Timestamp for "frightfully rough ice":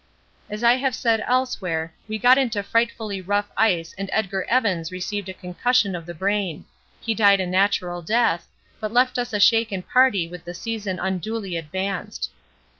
2.63-3.93